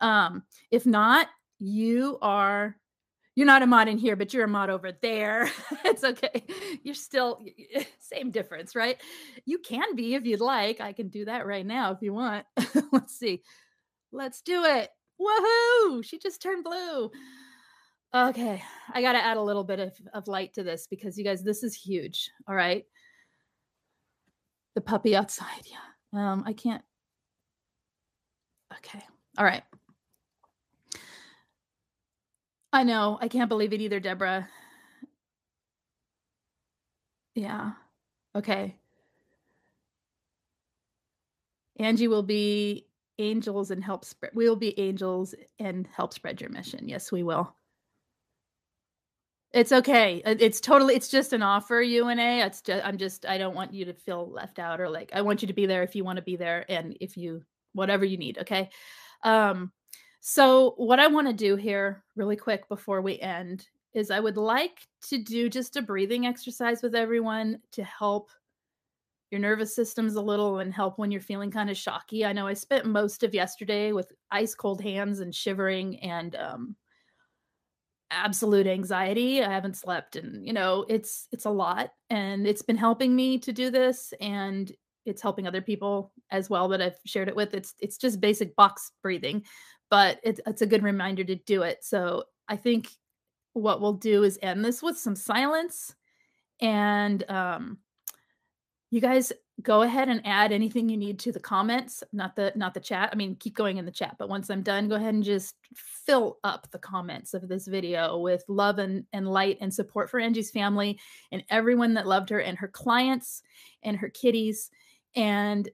Um, 0.00 0.42
if 0.70 0.86
not, 0.86 1.28
you 1.58 2.18
are 2.22 2.76
you're 3.36 3.46
not 3.46 3.62
a 3.62 3.66
mod 3.66 3.86
in 3.86 3.98
here, 3.98 4.16
but 4.16 4.32
you're 4.32 4.46
a 4.46 4.48
mod 4.48 4.70
over 4.70 4.90
there. 4.90 5.50
it's 5.84 6.02
okay. 6.02 6.42
You're 6.82 6.94
still 6.94 7.44
same 8.00 8.30
difference, 8.30 8.74
right? 8.74 9.00
You 9.44 9.58
can 9.58 9.94
be 9.94 10.14
if 10.14 10.24
you'd 10.24 10.40
like. 10.40 10.80
I 10.80 10.94
can 10.94 11.08
do 11.08 11.26
that 11.26 11.46
right 11.46 11.64
now 11.64 11.92
if 11.92 11.98
you 12.00 12.14
want. 12.14 12.46
Let's 12.92 13.16
see. 13.16 13.42
Let's 14.10 14.40
do 14.40 14.64
it. 14.64 14.88
Woohoo! 15.20 16.02
She 16.02 16.18
just 16.18 16.40
turned 16.40 16.64
blue. 16.64 17.10
Okay, 18.14 18.62
I 18.92 19.02
got 19.02 19.12
to 19.12 19.22
add 19.22 19.36
a 19.36 19.42
little 19.42 19.64
bit 19.64 19.80
of, 19.80 19.92
of 20.14 20.28
light 20.28 20.54
to 20.54 20.62
this 20.62 20.86
because 20.88 21.18
you 21.18 21.24
guys, 21.24 21.42
this 21.42 21.62
is 21.62 21.74
huge. 21.74 22.30
All 22.48 22.54
right. 22.54 22.84
The 24.74 24.80
puppy 24.80 25.14
outside. 25.14 25.66
Yeah. 25.66 26.32
Um, 26.32 26.44
I 26.46 26.54
can't. 26.54 26.82
Okay. 28.78 29.02
All 29.36 29.44
right. 29.44 29.62
I 32.76 32.82
know. 32.82 33.16
I 33.22 33.28
can't 33.28 33.48
believe 33.48 33.72
it 33.72 33.80
either, 33.80 34.00
Deborah. 34.00 34.46
Yeah. 37.34 37.72
Okay. 38.34 38.76
Angie 41.78 42.06
will 42.08 42.22
be 42.22 42.86
angels 43.18 43.70
and 43.70 43.82
help 43.82 44.04
spread. 44.04 44.32
We 44.34 44.46
will 44.46 44.56
be 44.56 44.78
angels 44.78 45.34
and 45.58 45.86
help 45.86 46.12
spread 46.12 46.38
your 46.38 46.50
mission. 46.50 46.86
Yes, 46.86 47.10
we 47.10 47.22
will. 47.22 47.56
It's 49.54 49.72
okay. 49.72 50.20
It's 50.26 50.60
totally. 50.60 50.96
It's 50.96 51.08
just 51.08 51.32
an 51.32 51.42
offer, 51.42 51.80
UNA. 51.80 52.44
It's 52.44 52.60
just. 52.60 52.84
I'm 52.84 52.98
just. 52.98 53.24
I 53.24 53.38
don't 53.38 53.54
want 53.54 53.72
you 53.72 53.86
to 53.86 53.94
feel 53.94 54.30
left 54.30 54.58
out 54.58 54.82
or 54.82 54.90
like. 54.90 55.12
I 55.14 55.22
want 55.22 55.40
you 55.40 55.48
to 55.48 55.54
be 55.54 55.64
there 55.64 55.82
if 55.82 55.96
you 55.96 56.04
want 56.04 56.16
to 56.16 56.22
be 56.22 56.36
there 56.36 56.66
and 56.68 56.94
if 57.00 57.16
you 57.16 57.42
whatever 57.72 58.04
you 58.04 58.18
need. 58.18 58.36
Okay. 58.36 58.68
Um. 59.22 59.72
So, 60.28 60.74
what 60.76 60.98
I 60.98 61.06
want 61.06 61.28
to 61.28 61.32
do 61.32 61.54
here, 61.54 62.02
really 62.16 62.34
quick 62.34 62.68
before 62.68 63.00
we 63.00 63.16
end, 63.20 63.68
is 63.94 64.10
I 64.10 64.18
would 64.18 64.36
like 64.36 64.80
to 65.10 65.18
do 65.22 65.48
just 65.48 65.76
a 65.76 65.82
breathing 65.82 66.26
exercise 66.26 66.82
with 66.82 66.96
everyone 66.96 67.60
to 67.70 67.84
help 67.84 68.30
your 69.30 69.40
nervous 69.40 69.76
systems 69.76 70.16
a 70.16 70.20
little 70.20 70.58
and 70.58 70.74
help 70.74 70.98
when 70.98 71.12
you're 71.12 71.20
feeling 71.20 71.52
kind 71.52 71.70
of 71.70 71.76
shocky. 71.76 72.24
I 72.24 72.32
know 72.32 72.48
I 72.48 72.54
spent 72.54 72.86
most 72.86 73.22
of 73.22 73.34
yesterday 73.34 73.92
with 73.92 74.10
ice 74.32 74.52
cold 74.56 74.82
hands 74.82 75.20
and 75.20 75.32
shivering 75.32 76.00
and 76.00 76.34
um, 76.34 76.76
absolute 78.10 78.66
anxiety. 78.66 79.44
I 79.44 79.52
haven't 79.52 79.76
slept 79.76 80.16
and 80.16 80.44
you 80.44 80.52
know, 80.52 80.84
it's 80.88 81.28
it's 81.30 81.44
a 81.44 81.50
lot 81.50 81.90
and 82.10 82.48
it's 82.48 82.62
been 82.62 82.76
helping 82.76 83.14
me 83.14 83.38
to 83.38 83.52
do 83.52 83.70
this 83.70 84.12
and 84.20 84.72
it's 85.04 85.22
helping 85.22 85.46
other 85.46 85.62
people 85.62 86.10
as 86.32 86.50
well 86.50 86.66
that 86.66 86.82
I've 86.82 86.98
shared 87.06 87.28
it 87.28 87.36
with. 87.36 87.54
It's 87.54 87.74
it's 87.78 87.96
just 87.96 88.20
basic 88.20 88.56
box 88.56 88.90
breathing 89.02 89.44
but 89.90 90.20
it's, 90.22 90.40
it's 90.46 90.62
a 90.62 90.66
good 90.66 90.82
reminder 90.82 91.24
to 91.24 91.34
do 91.34 91.62
it. 91.62 91.84
So 91.84 92.24
I 92.48 92.56
think 92.56 92.90
what 93.52 93.80
we'll 93.80 93.94
do 93.94 94.22
is 94.22 94.38
end 94.42 94.64
this 94.64 94.82
with 94.82 94.98
some 94.98 95.16
silence 95.16 95.94
and 96.60 97.28
um, 97.30 97.78
you 98.90 99.00
guys 99.00 99.32
go 99.62 99.82
ahead 99.82 100.10
and 100.10 100.20
add 100.26 100.52
anything 100.52 100.88
you 100.88 100.96
need 100.98 101.18
to 101.18 101.32
the 101.32 101.40
comments 101.40 102.04
not 102.12 102.36
the 102.36 102.52
not 102.56 102.74
the 102.74 102.80
chat 102.80 103.08
i 103.10 103.16
mean 103.16 103.34
keep 103.36 103.54
going 103.56 103.78
in 103.78 103.86
the 103.86 103.90
chat 103.90 104.14
but 104.18 104.28
once 104.28 104.50
i'm 104.50 104.62
done 104.62 104.86
go 104.86 104.96
ahead 104.96 105.14
and 105.14 105.24
just 105.24 105.54
fill 105.74 106.38
up 106.44 106.70
the 106.70 106.78
comments 106.78 107.32
of 107.32 107.48
this 107.48 107.66
video 107.66 108.18
with 108.18 108.44
love 108.48 108.78
and, 108.78 109.04
and 109.14 109.26
light 109.26 109.56
and 109.62 109.72
support 109.72 110.10
for 110.10 110.20
angie's 110.20 110.50
family 110.50 110.98
and 111.32 111.42
everyone 111.48 111.94
that 111.94 112.06
loved 112.06 112.28
her 112.28 112.40
and 112.40 112.58
her 112.58 112.68
clients 112.68 113.42
and 113.82 113.96
her 113.96 114.10
kitties 114.10 114.70
and 115.14 115.70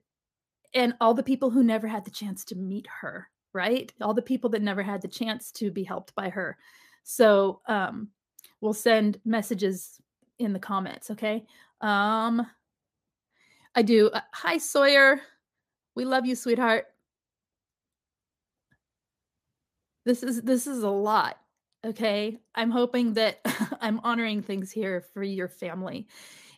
and 0.73 0.93
all 1.01 1.13
the 1.13 1.21
people 1.21 1.49
who 1.49 1.63
never 1.63 1.87
had 1.87 2.05
the 2.05 2.11
chance 2.11 2.45
to 2.45 2.55
meet 2.55 2.87
her 3.01 3.27
right? 3.53 3.91
All 4.01 4.13
the 4.13 4.21
people 4.21 4.49
that 4.51 4.61
never 4.61 4.83
had 4.83 5.01
the 5.01 5.07
chance 5.07 5.51
to 5.53 5.71
be 5.71 5.83
helped 5.83 6.13
by 6.15 6.29
her. 6.29 6.57
So 7.03 7.61
um, 7.67 8.09
we'll 8.61 8.73
send 8.73 9.19
messages 9.25 10.01
in 10.39 10.53
the 10.53 10.59
comments, 10.59 11.11
okay? 11.11 11.45
Um, 11.81 12.45
I 13.75 13.81
do. 13.81 14.09
Uh, 14.09 14.21
Hi, 14.33 14.57
Sawyer. 14.57 15.21
We 15.95 16.05
love 16.05 16.25
you, 16.25 16.35
sweetheart. 16.35 16.85
This 20.05 20.23
is 20.23 20.41
this 20.41 20.67
is 20.67 20.83
a 20.83 20.89
lot. 20.89 21.37
Okay. 21.85 22.39
I'm 22.55 22.71
hoping 22.71 23.13
that 23.13 23.39
I'm 23.81 23.99
honoring 24.03 24.41
things 24.41 24.71
here 24.71 25.01
for 25.13 25.23
your 25.23 25.47
family 25.49 26.07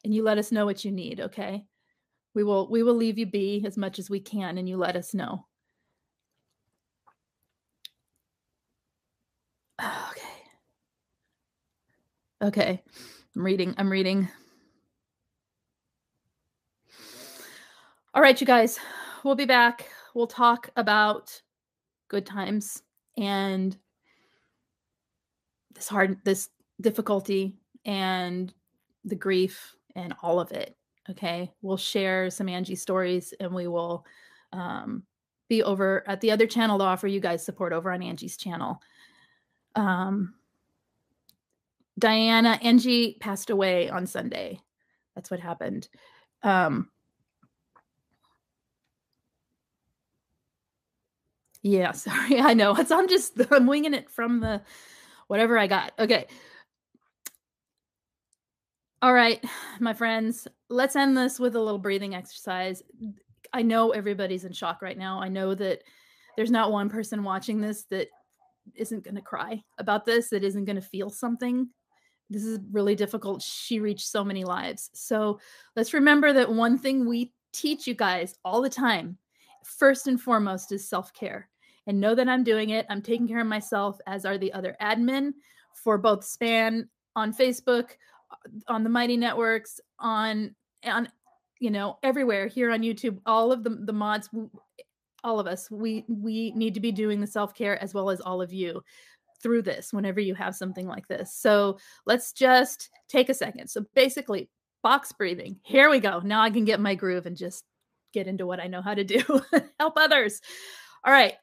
and 0.04 0.14
you 0.14 0.24
let 0.24 0.38
us 0.38 0.52
know 0.52 0.66
what 0.66 0.86
you 0.86 0.92
need, 0.92 1.20
okay? 1.20 1.66
We 2.34 2.44
will 2.44 2.70
we 2.70 2.84
will 2.84 2.96
leave 2.96 3.18
you 3.18 3.26
be 3.26 3.64
as 3.66 3.78
much 3.78 4.00
as 4.00 4.10
we 4.10 4.20
can 4.20 4.58
and 4.58 4.68
you 4.70 4.78
let 4.78 4.96
us 4.96 5.14
know. 5.14 5.46
Okay. 9.80 10.22
Okay. 12.46 12.80
I'm 13.36 13.44
reading. 13.44 13.74
I'm 13.80 13.92
reading. 13.92 14.30
All 18.14 18.22
right, 18.22 18.40
you 18.40 18.46
guys. 18.46 18.78
We'll 19.24 19.34
be 19.34 19.46
back. 19.46 19.90
We'll 20.14 20.28
talk 20.28 20.70
about 20.76 21.42
good 22.08 22.24
times 22.24 22.84
and 23.18 23.76
this 25.74 25.88
hard 25.88 26.20
this 26.24 26.50
difficulty 26.80 27.58
and 27.84 28.54
the 29.06 29.16
grief 29.16 29.76
and 29.96 30.14
all 30.22 30.40
of 30.40 30.52
it. 30.52 30.78
Okay. 31.10 31.52
We'll 31.64 31.78
share 31.78 32.30
some 32.30 32.48
Angie 32.48 32.76
stories 32.76 33.34
and 33.40 33.56
we 33.56 33.68
will 33.68 34.06
um, 34.54 35.02
be 35.50 35.64
over 35.64 36.04
at 36.08 36.22
the 36.22 36.30
other 36.30 36.46
channel 36.46 36.78
to 36.78 36.84
offer 36.84 37.08
you 37.08 37.20
guys 37.20 37.44
support 37.44 37.74
over 37.74 37.92
on 37.92 38.04
Angie's 38.04 38.38
channel 38.38 38.80
um, 39.76 40.36
Diana 41.98 42.60
Angie 42.62 43.18
passed 43.20 43.50
away 43.50 43.90
on 43.90 44.06
Sunday. 44.06 44.60
That's 45.16 45.32
what 45.32 45.40
happened. 45.40 45.88
Um, 46.44 46.90
yeah, 51.62 51.92
sorry. 51.94 52.40
I 52.40 52.54
know. 52.54 52.76
It's 52.76 52.92
I'm 52.92 53.08
just 53.08 53.40
I'm 53.52 53.68
winging 53.68 53.94
it 53.94 54.10
from 54.10 54.40
the 54.40 54.62
whatever 55.28 55.58
I 55.58 55.68
got. 55.68 55.94
Okay. 55.98 56.28
All 59.02 59.14
right, 59.14 59.44
my 59.80 59.94
friends, 59.94 60.48
let's 60.68 60.96
end 60.96 61.16
this 61.16 61.40
with 61.40 61.56
a 61.56 61.60
little 61.60 61.78
breathing 61.78 62.16
exercise. 62.16 62.82
I 63.54 63.62
know 63.62 63.92
everybody's 63.92 64.46
in 64.46 64.52
shock 64.52 64.82
right 64.82 64.98
now. 64.98 65.22
I 65.22 65.28
know 65.28 65.54
that 65.54 65.84
there's 66.36 66.50
not 66.50 66.72
one 66.72 66.90
person 66.90 67.24
watching 67.24 67.62
this 67.62 67.84
that 67.92 68.08
isn't 68.74 69.04
going 69.04 69.16
to 69.16 69.22
cry 69.22 69.64
about 69.78 70.06
this, 70.06 70.30
that 70.30 70.44
isn't 70.44 70.66
going 70.66 70.78
to 70.78 70.82
feel 70.82 71.12
something 71.12 71.70
This 72.30 72.44
is 72.44 72.60
really 72.72 72.96
difficult. 72.96 73.42
She 73.42 73.80
reached 73.80 74.08
so 74.08 74.24
many 74.24 74.44
lives. 74.44 74.90
So 74.94 75.40
let's 75.76 75.94
remember 75.94 76.34
that 76.34 76.52
one 76.52 76.78
thing 76.78 77.06
we 77.06 77.32
teach 77.54 77.88
you 77.88 77.94
guys 77.94 78.36
all 78.44 78.62
the 78.62 78.70
time, 78.70 79.18
first 79.64 80.08
and 80.08 80.20
foremost, 80.20 80.72
is 80.72 80.88
self 80.88 81.14
care. 81.14 81.50
And 81.88 82.00
know 82.00 82.16
that 82.16 82.28
I'm 82.28 82.44
doing 82.44 82.72
it. 82.72 82.86
I'm 82.90 83.02
taking 83.02 83.28
care 83.28 83.42
of 83.42 83.48
myself, 83.48 84.00
as 84.08 84.26
are 84.26 84.40
the 84.40 84.52
other 84.54 84.76
admin 84.82 85.34
for 85.76 86.00
both 86.00 86.24
Span 86.24 86.90
on 87.16 87.32
Facebook, 87.32 87.92
on 88.68 88.84
the 88.84 88.90
Mighty 88.90 89.18
Networks, 89.18 89.80
on 90.00 90.56
on 90.84 91.08
you 91.60 91.70
know 91.70 92.00
everywhere 92.02 92.48
here 92.48 92.72
on 92.72 92.82
YouTube. 92.82 93.20
All 93.28 93.52
of 93.52 93.64
the 93.64 93.70
the 93.70 93.94
mods, 93.94 94.30
all 95.24 95.40
of 95.40 95.46
us, 95.46 95.70
we 95.70 96.06
we 96.08 96.52
need 96.52 96.74
to 96.74 96.80
be 96.80 96.92
doing 96.92 97.22
the 97.22 97.28
self 97.28 97.54
care 97.54 97.82
as 97.84 97.94
well 97.94 98.10
as 98.10 98.20
all 98.20 98.42
of 98.42 98.52
you 98.52 98.84
through 99.46 99.62
this 99.62 99.94
whenever 99.94 100.20
you 100.20 100.34
have 100.34 100.56
something 100.56 100.88
like 100.88 101.08
this. 101.08 101.32
So 101.32 101.78
let's 102.08 102.34
just 102.34 102.90
take 103.08 103.30
a 103.30 103.34
second. 103.36 103.68
So 103.68 103.86
basically, 103.94 104.50
box 104.82 105.12
breathing. 105.12 105.60
Here 105.62 105.88
we 105.88 106.00
go. 106.00 106.20
Now 106.20 106.42
I 106.42 106.50
can 106.50 106.66
get 106.66 106.80
my 106.80 106.96
groove 106.96 107.28
and 107.28 107.38
just 107.38 107.64
get 108.12 108.26
into 108.26 108.48
what 108.48 108.60
I 108.60 108.66
know 108.66 108.82
how 108.82 108.96
to 108.96 109.04
do, 109.04 109.22
help 109.80 109.94
others. 109.98 110.42
All 111.04 111.14
right. 111.14 111.36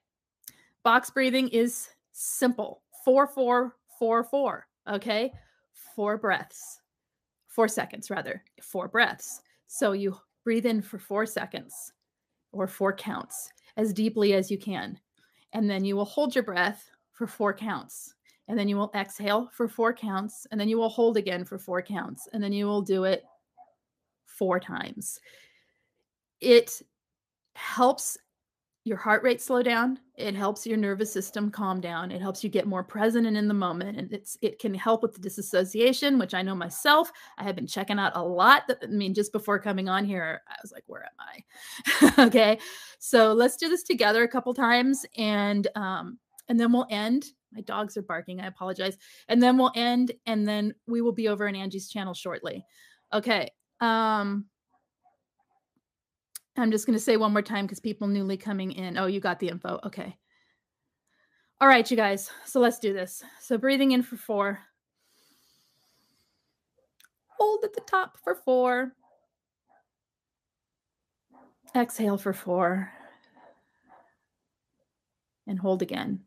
Box 0.83 1.11
breathing 1.11 1.47
is 1.51 1.91
simple. 2.11 2.83
Four, 3.05 3.29
four, 3.29 3.77
four, 4.01 4.25
four. 4.25 4.67
Okay. 4.91 5.33
Four 5.95 6.19
breaths, 6.19 6.81
four 7.47 7.69
seconds 7.69 8.11
rather, 8.11 8.43
four 8.61 8.89
breaths. 8.89 9.43
So 9.69 9.93
you 9.93 10.17
breathe 10.43 10.67
in 10.67 10.83
for 10.83 10.99
four 10.99 11.25
seconds 11.25 11.93
or 12.51 12.67
four 12.67 12.93
counts 12.93 13.49
as 13.77 13.93
deeply 13.93 14.35
as 14.35 14.51
you 14.51 14.59
can. 14.59 14.99
And 15.53 15.71
then 15.71 15.85
you 15.85 15.95
will 15.95 16.05
hold 16.05 16.35
your 16.35 16.43
breath 16.43 16.91
for 17.13 17.27
four 17.27 17.53
counts. 17.55 18.15
And 18.49 18.59
then 18.59 18.69
you 18.69 18.77
will 18.77 18.91
exhale 18.95 19.51
for 19.53 19.69
four 19.69 19.93
counts. 19.93 20.47
And 20.51 20.61
then 20.61 20.69
you 20.69 20.77
will 20.77 20.89
hold 20.89 21.17
again 21.17 21.45
for 21.45 21.59
four 21.59 21.81
counts. 21.81 22.29
And 22.33 22.43
then 22.43 22.53
you 22.53 22.67
will 22.67 22.83
do 22.83 23.05
it 23.05 23.25
four 24.27 24.59
times. 24.59 25.21
It 26.41 26.83
helps 27.55 28.19
your 28.85 28.97
heart 28.97 29.23
rate 29.23 29.41
slow 29.41 29.63
down 29.63 29.99
it 30.17 30.35
helps 30.35 30.67
your 30.67 30.77
nervous 30.77 31.13
system 31.13 31.51
calm 31.51 31.81
down 31.81 32.11
it 32.11 32.21
helps 32.21 32.43
you 32.43 32.51
get 32.51 32.67
more 32.67 32.83
present 32.83 33.27
and 33.27 33.37
in 33.37 33.47
the 33.47 33.55
moment 33.55 33.97
and 33.97 34.13
it's 34.13 34.37
it 34.43 34.59
can 34.59 34.75
help 34.75 35.03
with 35.03 35.15
the 35.15 35.21
disassociation 35.21 36.19
which 36.19 36.35
i 36.35 36.43
know 36.43 36.55
myself 36.55 37.13
i 37.39 37.45
have 37.45 37.55
been 37.55 37.67
checking 37.67 37.99
out 37.99 38.13
a 38.17 38.23
lot 38.23 38.63
That, 38.67 38.79
i 38.83 38.87
mean 38.87 39.15
just 39.15 39.33
before 39.33 39.61
coming 39.61 39.89
on 39.89 40.05
here 40.05 40.43
i 40.49 40.57
was 40.63 40.73
like 40.73 40.85
where 40.87 41.05
am 41.05 42.13
i 42.19 42.25
okay 42.27 42.59
so 42.99 43.33
let's 43.33 43.57
do 43.57 43.69
this 43.69 43.85
together 43.85 44.25
a 44.25 44.29
couple 44.29 44.53
times 44.53 45.07
and 45.17 45.69
um 45.77 46.19
and 46.53 46.61
then 46.61 46.71
we'll 46.71 46.87
end 46.91 47.25
my 47.53 47.63
dogs 47.63 47.97
are 47.97 48.03
barking 48.03 48.41
i 48.41 48.47
apologize 48.47 48.99
and 49.29 49.43
then 49.43 49.57
we'll 49.57 49.73
end 49.75 50.13
and 50.27 50.47
then 50.47 50.75
we 50.87 51.01
will 51.01 51.13
be 51.13 51.29
over 51.29 51.47
in 51.47 51.57
angie's 51.57 51.89
channel 51.89 52.13
shortly 52.13 52.63
okay 53.13 53.51
um 53.81 54.45
I'm 56.57 56.71
just 56.71 56.87
going 56.87 56.99
to 56.99 57.03
say 57.03 57.17
one 57.17 57.33
more 57.33 57.43
time 57.43 57.65
because 57.65 57.81
people 57.81 58.09
newly 58.09 58.37
coming 58.37 58.73
in. 58.73 58.99
Oh, 58.99 59.07
you 59.07 59.21
got 59.21 59.39
the 59.39 59.49
info. 59.49 59.81
Okay. 59.85 60.17
All 61.61 61.69
right, 61.69 61.89
you 61.91 61.97
guys. 61.97 62.31
So 62.45 62.61
let's 62.61 62.79
do 62.79 62.93
this. 62.93 63.23
So 63.41 63.57
breathing 63.57 63.93
in 63.93 64.03
for 64.03 64.17
four. 64.17 64.61
Hold 67.39 67.65
at 67.65 67.75
the 67.75 67.81
top 67.81 68.19
for 68.23 68.35
four. 68.35 68.93
Exhale 71.75 72.19
for 72.19 72.35
four. 72.35 72.93
And 75.47 75.59
hold 75.59 75.81
again. 75.81 76.21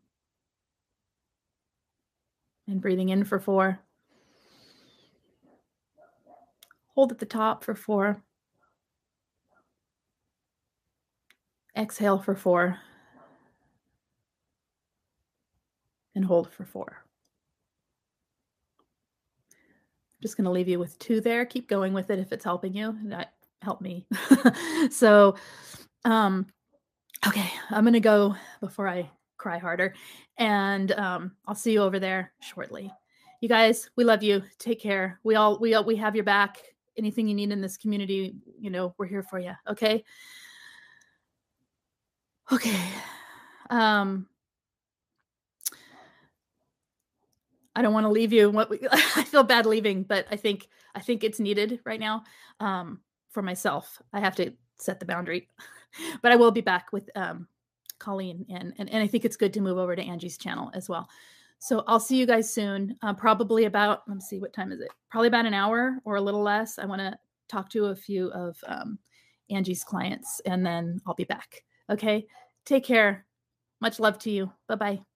And 2.67 2.81
breathing 2.81 3.09
in 3.09 3.23
for 3.23 3.39
four. 3.39 3.79
Hold 6.95 7.11
at 7.11 7.19
the 7.19 7.25
top 7.25 7.63
for 7.63 7.75
four. 7.75 8.23
Exhale 11.77 12.19
for 12.19 12.35
four. 12.35 12.79
And 16.15 16.23
hold 16.23 16.51
for 16.51 16.63
four. 16.63 17.03
I'm 19.51 20.21
just 20.21 20.37
going 20.37 20.45
to 20.45 20.51
leave 20.51 20.69
you 20.69 20.79
with 20.79 20.97
two 20.97 21.19
there. 21.19 21.45
Keep 21.45 21.67
going 21.67 21.93
with 21.93 22.09
it 22.09 22.19
if 22.19 22.31
it's 22.31 22.45
helping 22.45 22.73
you. 22.73 22.97
That 23.05 23.33
help 23.61 23.81
me. 23.81 24.07
so, 24.89 25.35
um, 26.05 26.45
okay, 27.27 27.51
I'm 27.69 27.83
going 27.83 27.93
to 27.93 27.99
go 27.99 28.35
before 28.61 28.87
I 28.87 29.09
cry 29.37 29.57
harder. 29.57 29.93
And 30.37 30.91
um, 30.93 31.31
I'll 31.47 31.55
see 31.55 31.73
you 31.73 31.81
over 31.81 31.99
there 31.99 32.33
shortly. 32.39 32.91
You 33.41 33.49
guys, 33.49 33.89
we 33.95 34.03
love 34.03 34.23
you. 34.23 34.43
Take 34.59 34.79
care. 34.79 35.19
We 35.23 35.35
all 35.35 35.59
we 35.59 35.75
all, 35.75 35.83
we 35.83 35.95
have 35.97 36.15
your 36.15 36.23
back. 36.23 36.57
Anything 36.97 37.27
you 37.27 37.35
need 37.35 37.51
in 37.51 37.61
this 37.61 37.77
community, 37.77 38.35
you 38.59 38.69
know, 38.69 38.95
we're 38.97 39.05
here 39.05 39.23
for 39.23 39.39
you. 39.39 39.53
Okay. 39.67 40.03
Okay. 42.51 42.79
Um 43.69 44.27
I 47.75 47.81
don't 47.81 47.93
want 47.93 48.05
to 48.05 48.11
leave 48.11 48.31
you. 48.31 48.49
What 48.49 48.69
we, 48.69 48.79
I 48.91 49.23
feel 49.23 49.43
bad 49.43 49.65
leaving, 49.65 50.03
but 50.03 50.25
I 50.31 50.37
think 50.37 50.69
I 50.93 51.01
think 51.01 51.23
it's 51.23 51.39
needed 51.39 51.79
right 51.85 51.99
now 51.99 52.23
um, 52.59 53.01
for 53.31 53.41
myself. 53.41 54.01
I 54.13 54.21
have 54.21 54.35
to 54.37 54.53
set 54.77 54.99
the 54.99 55.05
boundary, 55.05 55.49
but 56.21 56.31
I 56.31 56.37
will 56.37 56.51
be 56.51 56.61
back 56.61 56.93
with 56.93 57.09
um, 57.15 57.47
Colleen, 57.99 58.45
and, 58.49 58.73
and 58.77 58.89
and 58.89 59.03
I 59.03 59.07
think 59.07 59.25
it's 59.25 59.37
good 59.37 59.53
to 59.53 59.61
move 59.61 59.77
over 59.77 59.95
to 59.95 60.01
Angie's 60.01 60.37
channel 60.37 60.71
as 60.73 60.89
well. 60.89 61.07
So 61.59 61.83
I'll 61.87 61.99
see 61.99 62.17
you 62.17 62.25
guys 62.25 62.53
soon. 62.53 62.95
Uh, 63.01 63.13
probably 63.13 63.65
about 63.65 64.03
let 64.07 64.15
me 64.15 64.21
see 64.21 64.39
what 64.39 64.53
time 64.53 64.71
is 64.71 64.81
it? 64.81 64.89
Probably 65.09 65.27
about 65.27 65.45
an 65.45 65.53
hour 65.53 65.99
or 66.05 66.17
a 66.17 66.21
little 66.21 66.43
less. 66.43 66.77
I 66.77 66.85
want 66.85 66.99
to 66.99 67.17
talk 67.47 67.69
to 67.71 67.85
a 67.85 67.95
few 67.95 68.31
of 68.31 68.57
um, 68.67 68.99
Angie's 69.49 69.83
clients, 69.83 70.41
and 70.45 70.65
then 70.65 70.99
I'll 71.05 71.15
be 71.15 71.23
back. 71.23 71.63
Okay. 71.89 72.27
Take 72.65 72.83
care. 72.83 73.25
Much 73.79 73.99
love 73.99 74.17
to 74.19 74.31
you. 74.31 74.51
Bye 74.67 74.75
bye. 74.75 75.14